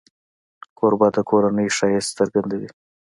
[0.77, 2.69] کوربه د کورنۍ ښایست څرګندوي.